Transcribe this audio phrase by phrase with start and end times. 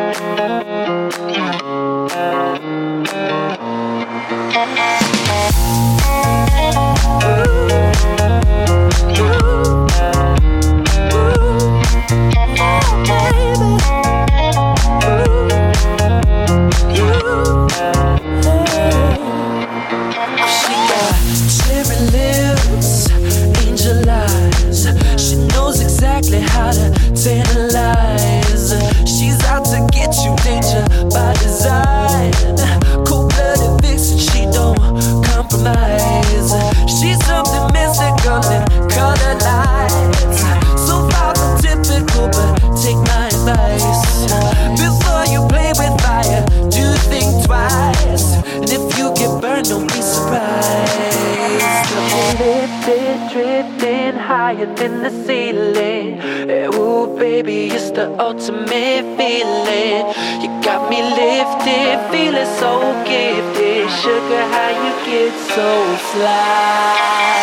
[54.78, 56.18] in the ceiling.
[56.50, 60.06] Yeah, ooh, baby, it's the ultimate feeling.
[60.42, 62.72] You got me lifted, feeling so
[63.06, 63.90] gifted.
[64.02, 65.70] Sugar, how you get so
[66.12, 67.42] fly?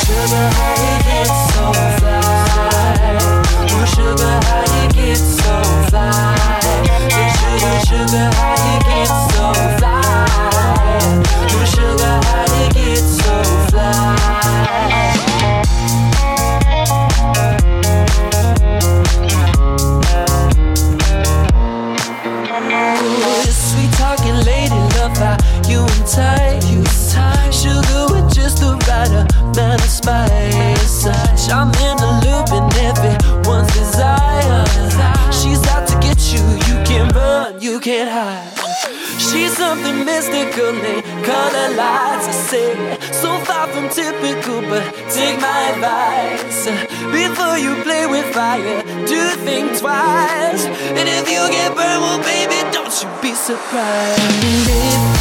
[0.00, 1.64] Sugar, how you get so
[1.98, 3.18] fly?
[3.70, 5.54] Oh, sugar, how you get so
[5.90, 6.36] fly?
[7.38, 8.47] Sugar, sugar,
[31.50, 34.64] I'm in a loop and everyone's desire.
[35.32, 38.54] She's out to get you, you can run, you can't hide.
[39.18, 42.28] She's something mystical, they color lights.
[42.28, 46.66] I say, so far from typical, but take my advice.
[47.12, 50.64] Before you play with fire, do think twice.
[50.98, 55.17] And if you get burned, well, baby, don't you be surprised.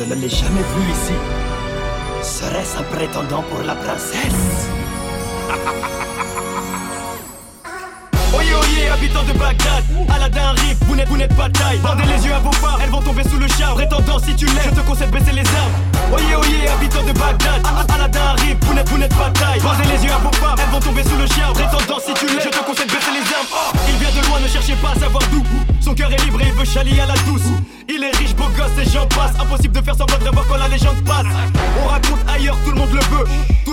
[0.00, 1.12] je ne l'ai jamais vu ici.
[2.22, 4.68] Serait-ce un prétendant pour la princesse?
[9.00, 9.84] habitants de Bagdad.
[10.14, 11.78] Aladdin, Rick, vous n'êtes, vous n'êtes pas taille.
[11.78, 13.74] Bandez les yeux à vos phares, elles vont tomber sous le char.
[13.74, 15.72] Prétendant, si tu l'aimes, je te conseille de baisser les armes.
[16.12, 17.62] Oyez, oyez, habitants de Bagdad.
[17.94, 19.60] Aladdin, Rick, vous n'êtes, vous n'êtes pas taille.
[19.60, 21.52] Bandez les yeux à vos phares, elles vont tomber sous le char.
[21.52, 23.48] Prétendant, si tu l'aimes, je te conseille de baisser les armes.
[23.88, 25.42] Il vient de loin, ne cherchez pas à savoir d'où.
[25.80, 27.48] Son cœur est libre et il veut chalier à la douce.
[27.88, 29.32] Il est riche, beau gosse et j'en passe.
[29.40, 31.26] Impossible de faire semblant de voir quand la légende passe.
[31.82, 32.09] On raconte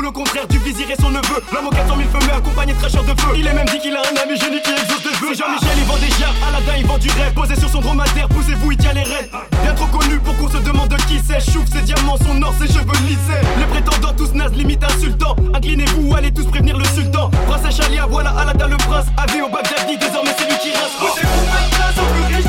[0.08, 1.44] le contraire du vizir et son neveu.
[1.52, 3.32] L'homme aux 400 000 feux, mais accompagné de cracheurs de feu.
[3.36, 5.36] Il est même dit qu'il a un ami génie qui exauce des vœux.
[5.36, 7.34] Jean-Michel, il vend des chars, Aladdin, il vend du rêve.
[7.34, 9.28] Posé sur son dromadaire, poussez-vous, il tient les rênes.
[9.64, 11.42] Bien trop connu pour qu'on se demande qui c'est.
[11.52, 13.42] Chouffe ses diamants, son or, ses cheveux lissés.
[13.60, 15.36] Les prétendants, tous nazes, limite insultants.
[15.54, 17.30] Inclinez-vous, allez tous prévenir le sultan.
[17.48, 19.08] Prince Chalia, voilà Aladdin le prince.
[19.18, 20.96] Avis au Baghdadi, désormais c'est lui qui reste.
[21.02, 21.08] Oh.
[21.08, 21.46] Poussez-vous,
[21.76, 22.46] place, au plus riche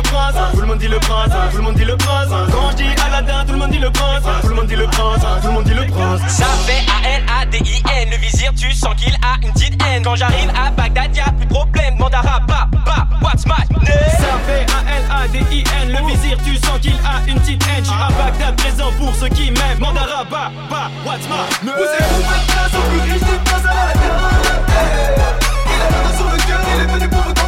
[0.00, 2.28] le prince, tout le monde dit le prince, tout le monde dit le prince.
[2.52, 4.86] Quand je dis Aladdin, tout le monde dit le prince, tout le monde dit le
[4.86, 6.20] prince, tout le monde dit le prince.
[6.28, 10.02] Ça fait A-L-A-D-I-N, le vizir, tu sens qu'il a une petite haine.
[10.02, 11.96] Quand j'arrive à Bagdad, y'a plus de problème.
[11.96, 12.68] Demande à Rabat,
[13.22, 13.92] what's my name?
[14.18, 17.84] Ça fait A-L-A-D-I-N, le vizir, tu sens qu'il a une petite haine.
[17.84, 19.78] J'suis à Bagdad, présent pour ceux qui m'aiment.
[19.78, 20.50] Demande à Rabat,
[21.04, 21.76] what's my name?
[21.76, 23.92] Poussez-vous votre place au plus riche des princes à la
[25.66, 27.39] Il a la main sur le cœur, il est venu pour vous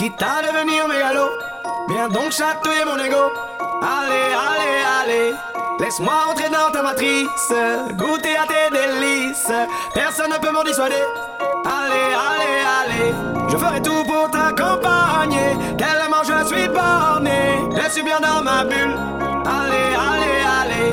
[0.00, 1.28] quitte à devenir mégalo.
[1.90, 3.24] Viens donc chatouiller mon ego.
[3.82, 5.34] Allez, allez, allez,
[5.78, 7.52] laisse-moi entrer dans ta matrice,
[7.98, 9.52] goûter à tes délices.
[9.92, 11.04] Personne ne peut m'en dissuader.
[11.66, 13.14] Allez, allez, allez,
[13.50, 15.50] je ferai tout pour t'accompagner.
[15.76, 18.96] Tellement je suis borné, je suis bien dans ma bulle.
[19.58, 20.92] Allez, allez, allez.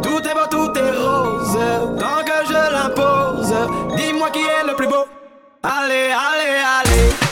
[0.00, 1.58] Tout est beau, tout est rose,
[1.98, 3.54] tant que je l'impose.
[3.96, 5.06] Dis-moi qui est le plus beau.
[5.64, 7.27] Allez, allez, allez.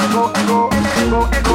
[0.00, 0.70] Ego, ego, ego,
[1.02, 1.53] ego, ego,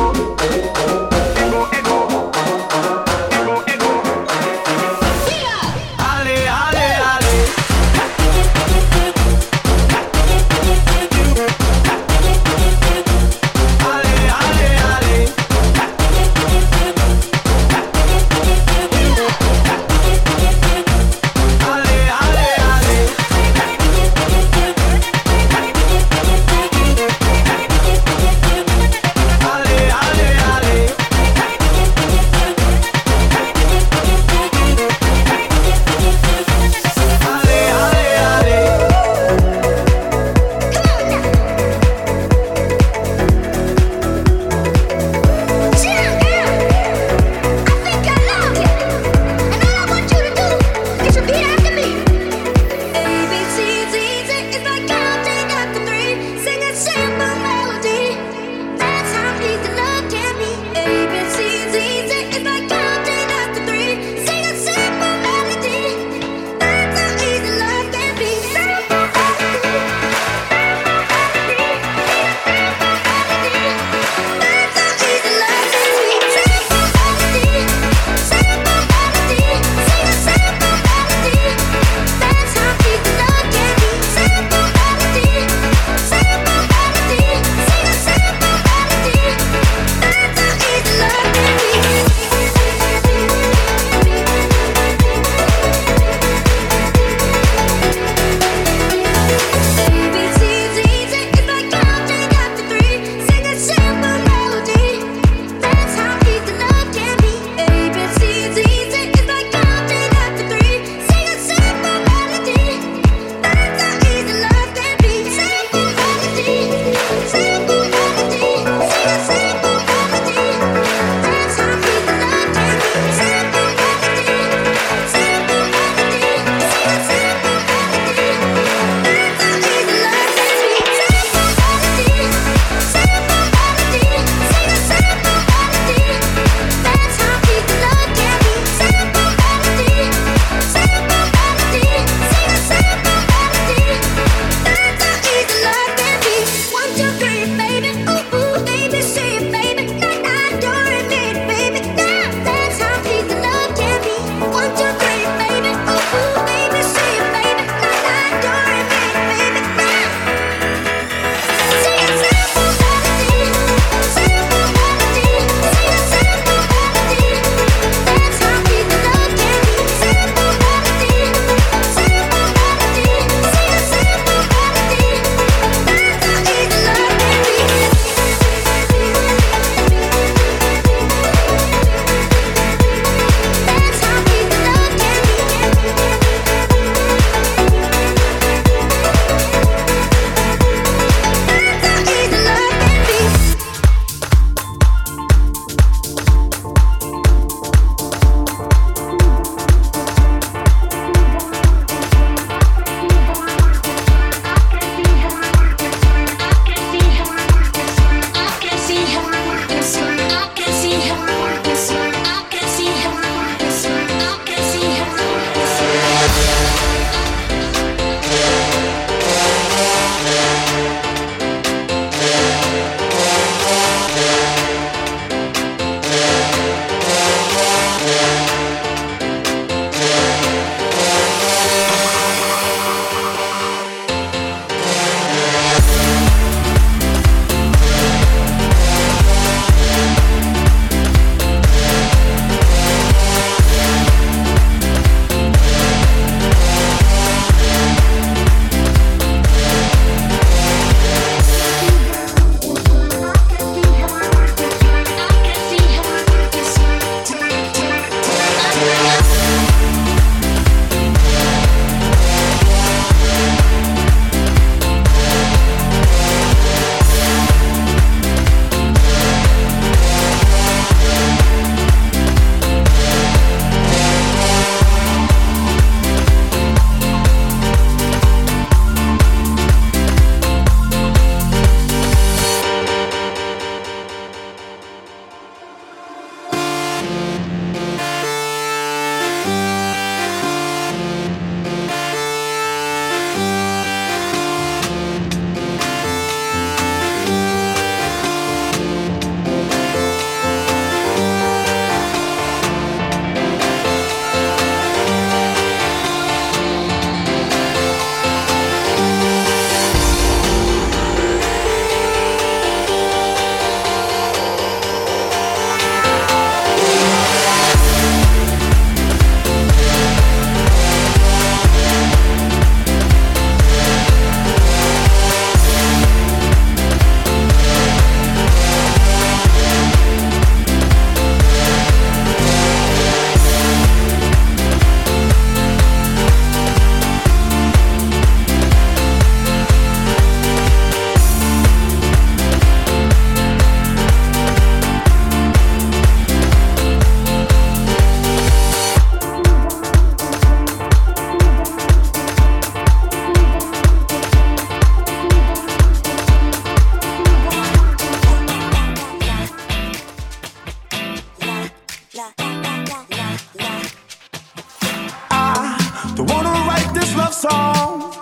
[365.31, 368.13] I don't wanna write this love song.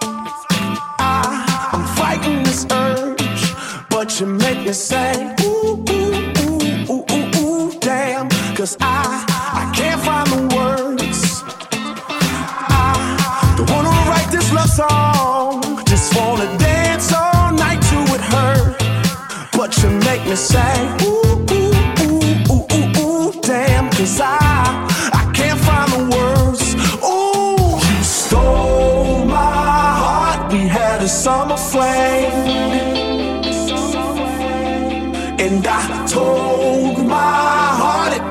[1.00, 3.41] Ah, I'm fighting this urge,
[3.89, 7.79] but you make me say, ooh, ooh, ooh, ooh, ooh, ooh,
[8.81, 9.25] I,
[9.62, 11.43] I can't find the words.
[12.69, 17.38] I don't wanna write this love song, just wanna dance all
[18.13, 18.77] it.
[19.57, 20.96] But you make me say,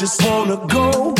[0.00, 1.19] Just wanna go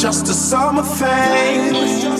[0.00, 2.19] Just a summer thing.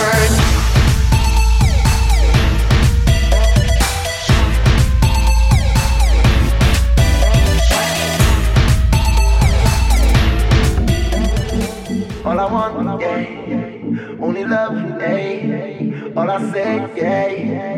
[16.49, 17.75] Say, yeah.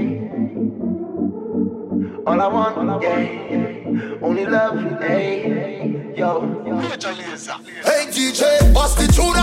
[2.26, 6.15] All I want, yeah, only love, yeah.
[6.15, 6.30] Yo.
[7.84, 9.42] Hey DJ, bust the tune and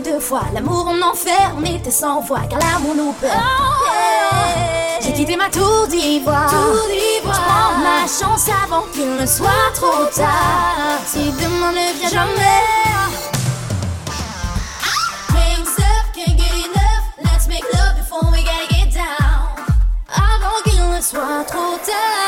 [0.00, 0.42] deux fois.
[0.54, 3.34] L'amour on enferme et t'es sans voix, car l'amour nous perd.
[3.36, 3.78] Oh.
[5.00, 6.46] J'ai quitté ma tour d'ivoire.
[7.22, 10.98] Prends ma chance avant qu'il ne soit trop tard.
[11.06, 12.78] Si demain ne vient jamais.
[21.10, 22.27] soit trop tard.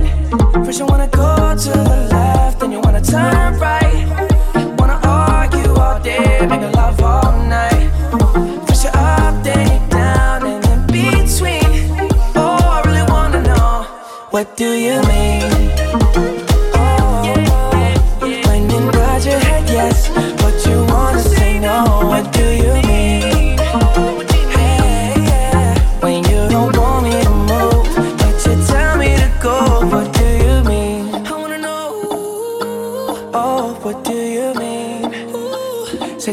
[0.31, 4.07] First you wanna go to the left, then you wanna turn right.
[4.79, 7.91] Wanna argue all day, make love all night.
[8.65, 11.71] First you up, then you down, and in between.
[12.35, 13.83] Oh, I really wanna know
[14.29, 15.50] what do you mean?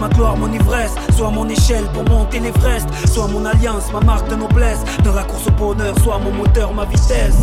[0.00, 4.28] ma gloire, mon ivresse, soit mon échelle pour monter l'Everest, soit mon alliance, ma marque
[4.28, 7.36] de noblesse, dans la course au bonheur, soit mon moteur, ma vitesse.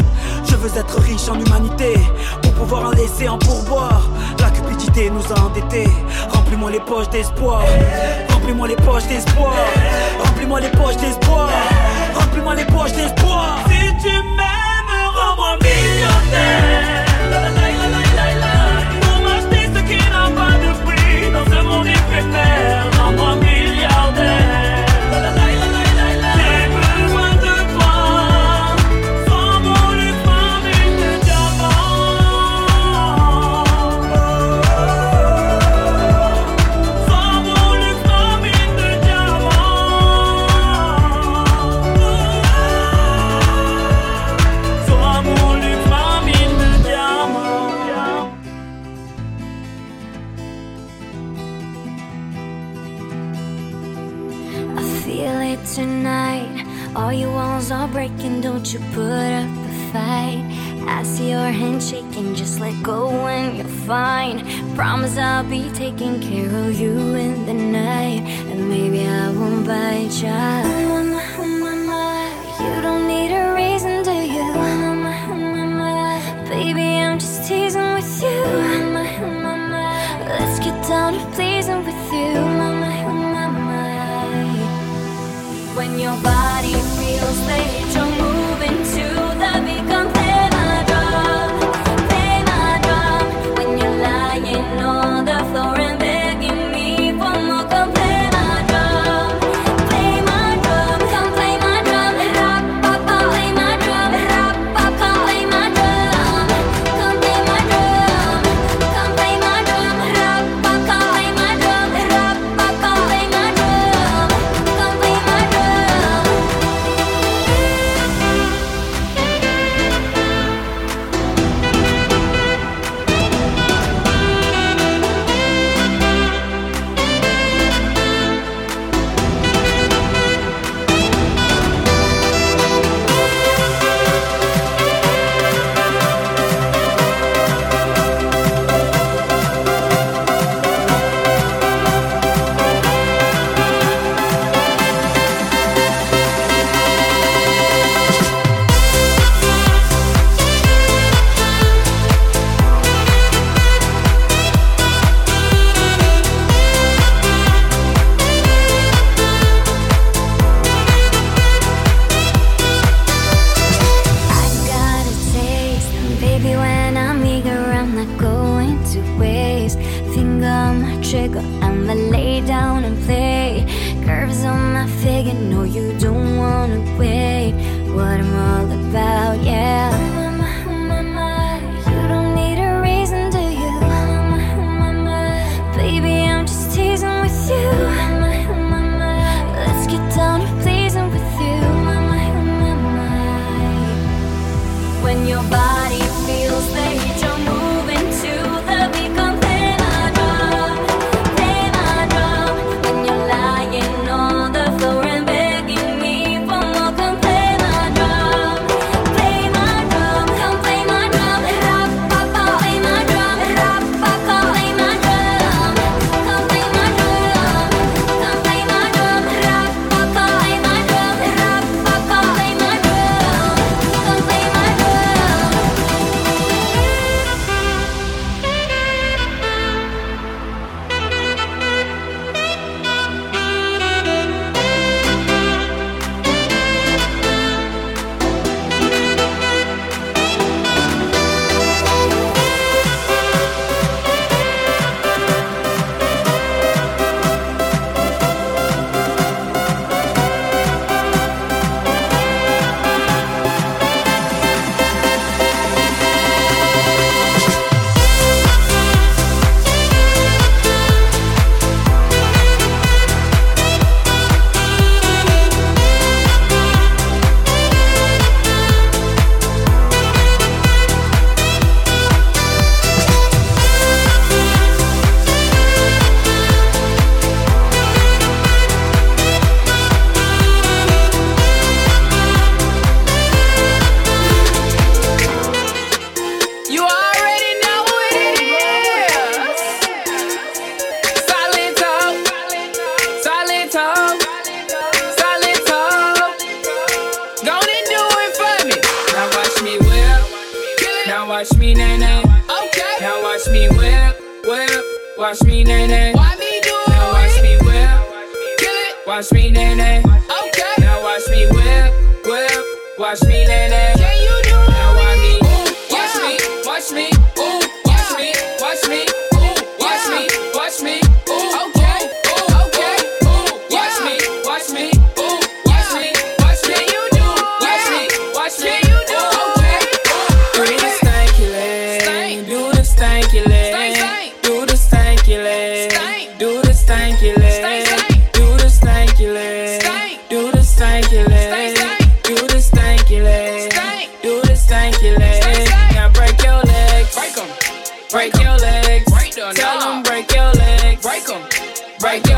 [0.50, 1.94] Je veux être riche en humanité,
[2.42, 4.08] pour pouvoir en laisser en pourboire.
[4.40, 5.90] La cupidité nous a endettés,
[6.30, 7.64] remplis-moi les poches d'espoir.
[8.30, 9.54] Remplis-moi les poches d'espoir,
[10.24, 11.50] remplis-moi les poches d'espoir,
[12.16, 13.60] remplis-moi les poches d'espoir.
[13.68, 16.97] Si tu m'aimes, rends-moi millionnaire.
[22.18, 22.77] everything.
[58.74, 60.44] You put up a fight.
[60.90, 64.44] I see your hand shaking, just let go and you're fine.
[64.76, 70.22] Promise I'll be taking care of you in the night, and maybe I won't bite
[70.22, 71.27] you.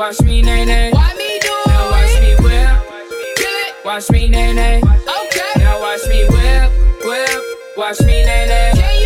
[0.00, 0.90] Watch me, nae, nae.
[0.92, 1.66] Why me do it?
[1.66, 3.04] Now watch me whip.
[3.36, 3.84] Do it.
[3.84, 4.76] Watch me, nae, nae.
[4.78, 5.58] Okay.
[5.58, 6.72] Now watch me whip,
[7.04, 7.42] whip.
[7.76, 8.99] Watch me, nae, nae.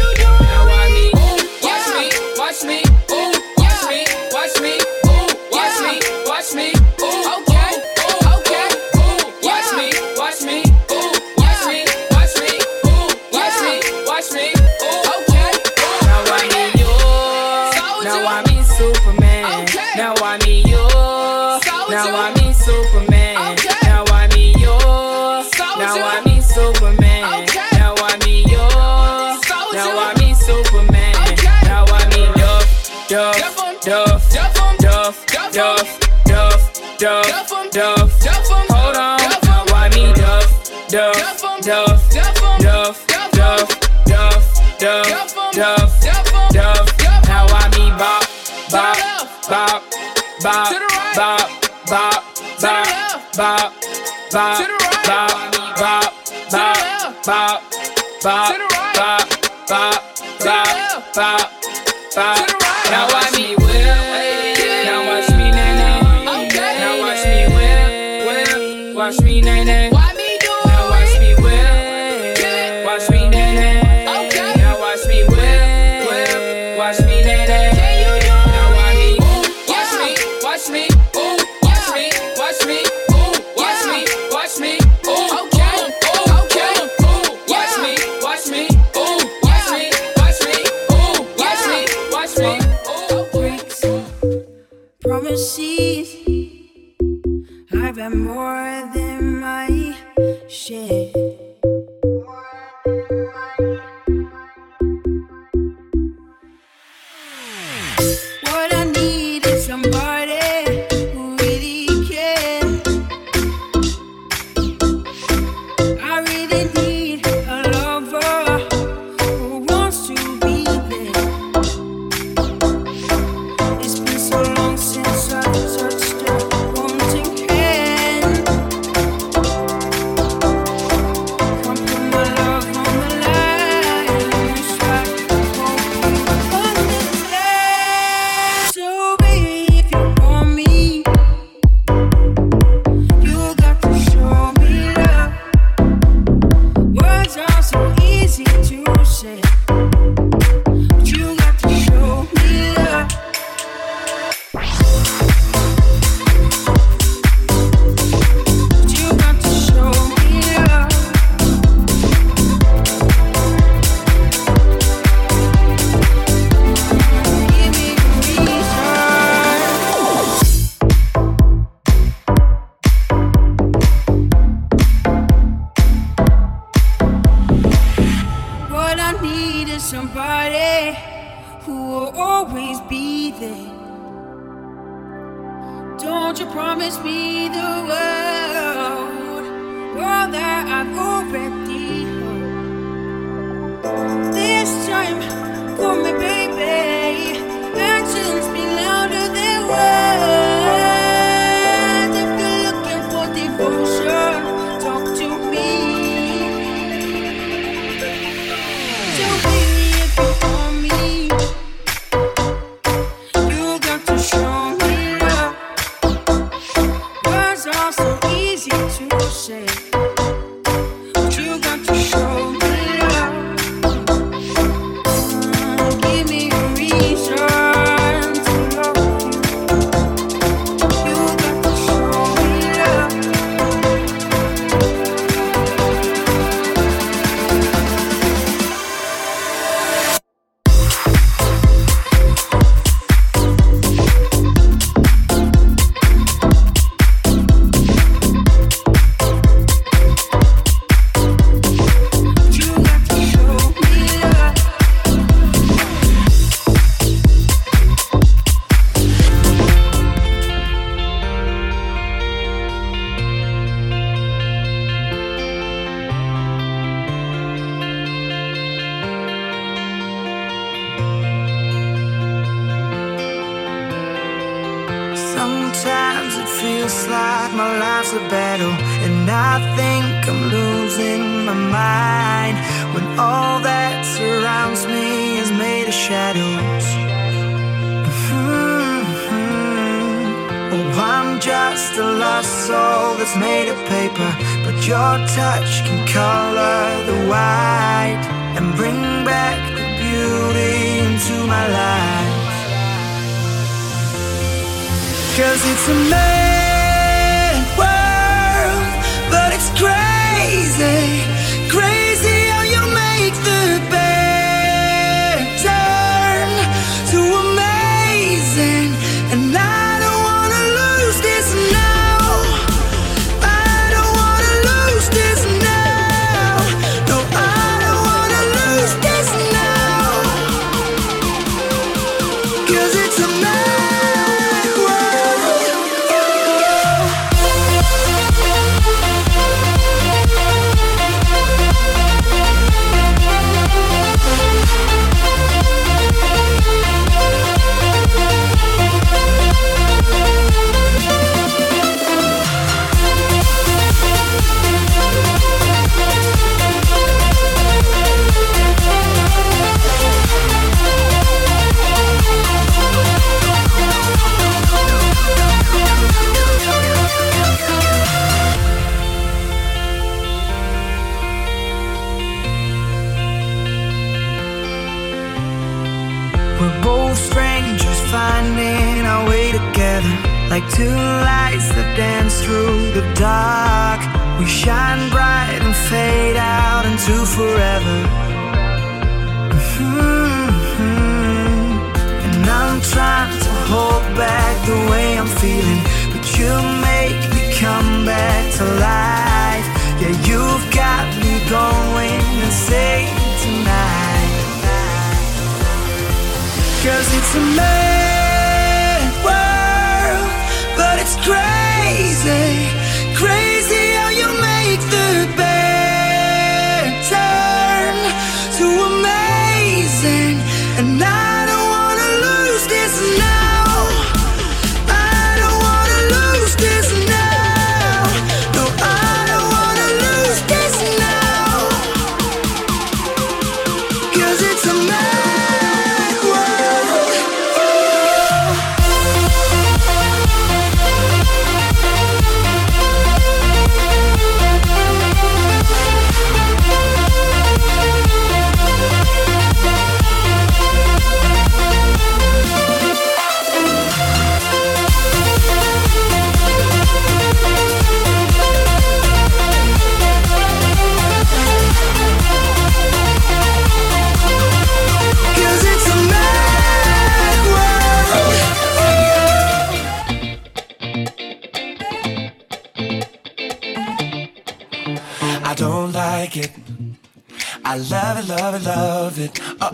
[37.75, 38.23] Duff.
[38.71, 40.47] Hold on, now why me Duff?
[40.89, 45.19] Duff, Duff, Duff, Duff, Duff, Duff, Duff, Duff.
[45.19, 45.51] Duff.
[45.53, 46.01] Duff.
[46.07, 46.53] Duff.
[46.53, 47.27] Duff.
[47.27, 48.23] Now why me Bop,
[48.71, 48.97] Bop,
[49.51, 49.83] Bop,
[50.41, 50.71] Bop,
[51.17, 51.51] Bop,
[51.89, 52.85] Bop, Bop,
[53.27, 53.73] Bop,
[54.31, 54.95] Bop, Bop,
[55.95, 57.63] Bop, Bop, Bop,
[58.23, 58.53] Bop,
[58.95, 59.19] Bop,
[59.67, 59.99] Bop,
[60.45, 60.73] Bop,
[61.13, 61.51] Bop,
[62.15, 62.39] Bop.
[62.89, 64.34] Now why me Will?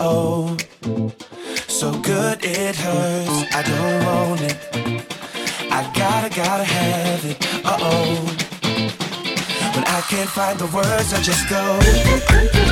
[0.00, 0.56] oh.
[1.68, 3.54] So good it hurts.
[3.54, 4.56] I don't want it.
[5.70, 7.36] I gotta, gotta have it.
[7.64, 8.40] Uh oh.
[9.74, 12.69] When I can't find the words, I just go.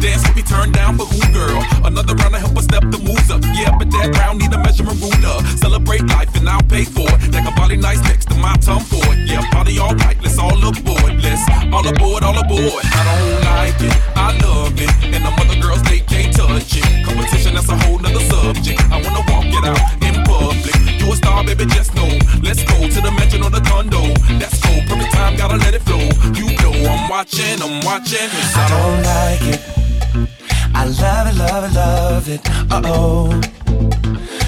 [0.00, 1.62] Dance will be turned down for who, girl?
[1.84, 3.42] Another round to help us step the moves up.
[3.56, 5.40] Yeah, but that round need a measurement ruler.
[5.56, 7.32] Celebrate life and I'll pay for it.
[7.32, 9.28] Like a body nice next to my tongue for it.
[9.28, 11.16] Yeah, body all right, let's all aboard.
[11.22, 11.42] Let's
[11.72, 12.84] all aboard, all aboard.
[12.92, 14.90] I don't like it, I love it.
[15.14, 16.86] And the mother girls, they can't touch it.
[17.04, 18.80] Competition, that's a whole nother subject.
[18.92, 20.76] I wanna walk it out in public.
[21.00, 22.10] You a star, baby, just know.
[22.42, 24.12] Let's go to the mansion or the condo.
[24.36, 26.04] That's cold, perfect time, gotta let it flow.
[26.36, 28.28] You know I'm watching, I'm watching.
[28.28, 29.85] I don't like it.
[30.78, 32.40] I love it, love it, love it.
[32.70, 33.40] Uh oh.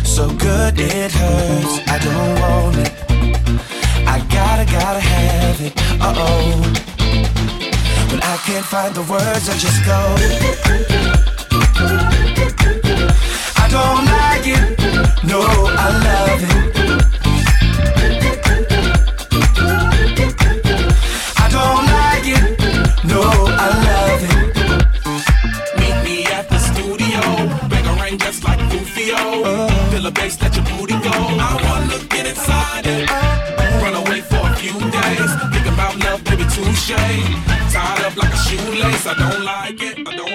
[0.04, 1.80] So good it hurts.
[1.88, 2.92] I don't want it.
[4.06, 5.72] I gotta, gotta have it.
[6.00, 6.60] Uh oh.
[8.10, 9.98] When I can't find the words, I just go.
[13.62, 14.62] I don't like it.
[15.24, 16.68] No, I love it.
[30.08, 31.10] The bass, let your booty go.
[31.10, 33.10] I wanna get inside it.
[33.82, 35.30] Run away for a few days.
[35.52, 36.96] Think about love, baby, touche.
[37.72, 39.06] Tied up like a shoelace.
[39.06, 40.08] I don't like it.
[40.08, 40.27] I don't